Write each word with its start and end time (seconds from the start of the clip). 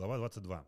Глава 0.00 0.16
22. 0.16 0.66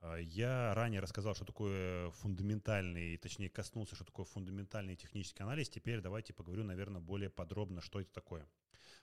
А, 0.00 0.16
я 0.16 0.72
ранее 0.72 1.02
рассказал, 1.02 1.34
что 1.34 1.44
такое 1.44 2.10
фундаментальный, 2.12 3.18
точнее 3.18 3.50
коснулся, 3.50 3.94
что 3.94 4.06
такое 4.06 4.24
фундаментальный 4.24 4.96
технический 4.96 5.42
анализ. 5.42 5.68
Теперь 5.68 6.00
давайте 6.00 6.32
поговорю, 6.32 6.64
наверное, 6.64 7.02
более 7.02 7.28
подробно, 7.28 7.82
что 7.82 8.00
это 8.00 8.10
такое. 8.10 8.48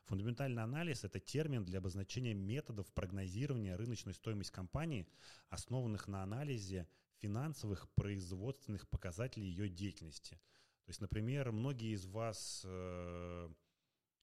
Фундаментальный 0.05 0.63
анализ– 0.63 1.04
это 1.04 1.20
термин 1.20 1.63
для 1.63 1.78
обозначения 1.78 2.34
методов 2.34 2.92
прогнозирования 2.92 3.78
рыночной 3.78 4.15
стоимости 4.15 4.51
компании, 4.51 5.08
основанных 5.49 6.07
на 6.07 6.23
анализе 6.23 6.87
финансовых 7.19 7.87
производственных 7.91 8.89
показателей 8.89 9.46
ее 9.46 9.69
деятельности. 9.69 10.41
То 10.85 10.89
есть, 10.89 11.01
например, 11.01 11.51
многие 11.51 11.93
из 11.93 12.07
вас, 12.07 12.63
э, 12.65 13.49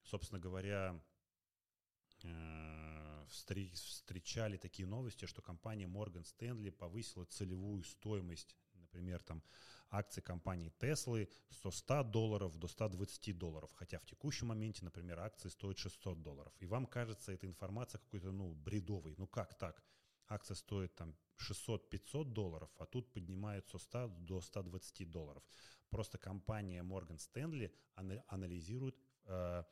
собственно 0.03 0.41
говоря, 0.41 1.01
э, 2.23 2.72
встречали 3.29 4.57
такие 4.57 4.87
новости, 4.87 5.25
что 5.25 5.41
компания 5.41 5.85
Morgan 5.85 6.23
Stanley 6.23 6.71
повысила 6.71 7.25
целевую 7.25 7.83
стоимость, 7.83 8.55
например, 8.73 9.21
там 9.23 9.43
акции 9.89 10.21
компании 10.21 10.73
Tesla 10.79 11.29
со 11.49 11.71
100 11.71 12.03
долларов 12.03 12.57
до 12.57 12.67
120 12.67 13.37
долларов, 13.37 13.71
хотя 13.73 13.99
в 13.99 14.05
текущем 14.05 14.47
моменте, 14.47 14.83
например, 14.83 15.19
акции 15.19 15.49
стоят 15.49 15.77
600 15.77 16.21
долларов. 16.21 16.53
И 16.59 16.65
вам 16.65 16.85
кажется 16.85 17.31
эта 17.31 17.47
информация 17.47 17.99
какой-то, 17.99 18.31
ну, 18.31 18.53
бредовой. 18.53 19.15
Ну 19.17 19.27
как 19.27 19.57
так? 19.57 19.83
Акция 20.27 20.55
стоит 20.55 20.95
там 20.95 21.15
600-500 21.37 22.25
долларов, 22.25 22.69
а 22.77 22.85
тут 22.85 23.11
поднимают 23.13 23.67
со 23.67 23.77
100 23.77 24.07
до 24.19 24.41
120 24.41 25.11
долларов. 25.11 25.43
Просто 25.89 26.17
компания 26.17 26.81
Morgan 26.81 27.19
Stanley 27.19 27.71
анализирует 28.27 28.97
Э, 29.25 29.63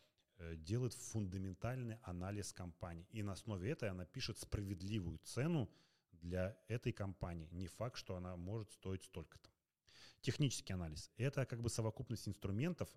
делает 0.55 0.93
фундаментальный 0.93 1.97
анализ 2.03 2.53
компании. 2.53 3.07
И 3.11 3.23
на 3.23 3.33
основе 3.33 3.71
этой 3.71 3.89
она 3.89 4.05
пишет 4.05 4.39
справедливую 4.39 5.19
цену 5.19 5.69
для 6.11 6.57
этой 6.67 6.91
компании. 6.91 7.49
Не 7.51 7.67
факт, 7.67 7.97
что 7.97 8.15
она 8.15 8.35
может 8.35 8.71
стоить 8.71 9.03
столько-то. 9.03 9.49
Технический 10.21 10.73
анализ– 10.73 11.11
это 11.17 11.45
как 11.45 11.61
бы 11.61 11.69
совокупность 11.69 12.27
инструментов 12.27 12.89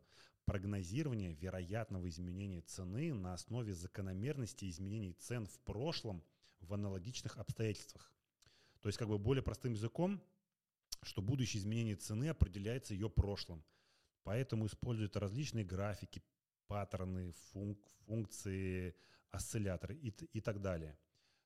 прогнозирования 0.44 1.32
вероятного 1.32 2.08
изменения 2.08 2.60
цены 2.60 3.14
на 3.14 3.32
основе 3.32 3.72
закономерности 3.72 4.68
изменений 4.68 5.14
цен 5.14 5.46
в 5.46 5.58
прошлом 5.60 6.22
в 6.60 6.74
аналогичных 6.74 7.38
обстоятельствах. 7.38 8.12
То 8.82 8.88
есть 8.88 8.98
как 8.98 9.08
бы 9.08 9.18
более 9.18 9.42
простым 9.42 9.72
языком, 9.72 10.22
что 11.02 11.22
будущее 11.22 11.60
изменение 11.60 11.96
цены 11.96 12.28
определяется 12.28 12.92
ее 12.92 13.08
прошлым. 13.08 13.64
Поэтому 14.22 14.66
используют 14.66 15.16
различные 15.16 15.64
графики, 15.64 16.22
паттерны, 16.66 17.32
функ, 17.52 17.78
функции, 18.06 18.94
осцилляторы 19.30 19.96
и, 19.96 20.08
и 20.08 20.40
так 20.40 20.60
далее. 20.60 20.96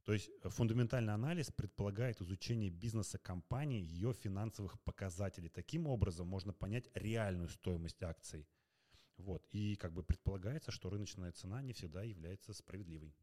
То 0.05 0.13
есть 0.15 0.31
э, 0.43 0.49
фундаментальный 0.49 1.13
анализ 1.13 1.51
предполагает 1.51 2.21
изучение 2.23 2.71
бизнеса 2.71 3.19
компании, 3.19 3.81
ее 3.81 4.13
финансовых 4.13 4.81
показателей. 4.81 5.49
Таким 5.51 5.87
образом 5.87 6.27
можно 6.27 6.53
понять 6.53 6.89
реальную 6.95 7.49
стоимость 7.49 8.03
акций. 8.03 8.49
Вот. 9.19 9.45
И 9.51 9.77
как 9.77 9.93
бы 9.93 10.03
предполагается, 10.03 10.71
что 10.71 10.89
рыночная 10.91 11.33
цена 11.33 11.61
не 11.61 11.73
всегда 11.73 12.03
является 12.05 12.55
справедливой. 12.55 13.15